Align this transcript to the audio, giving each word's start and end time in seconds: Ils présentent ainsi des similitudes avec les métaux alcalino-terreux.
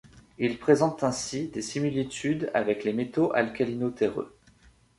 Ils 0.39 0.57
présentent 0.57 1.03
ainsi 1.03 1.49
des 1.49 1.61
similitudes 1.61 2.49
avec 2.55 2.85
les 2.85 2.91
métaux 2.91 3.31
alcalino-terreux. 3.35 4.35